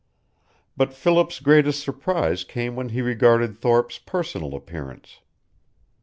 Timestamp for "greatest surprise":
1.39-2.43